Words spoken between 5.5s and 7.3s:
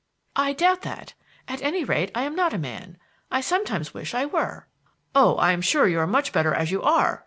am sure you are much better as you are!"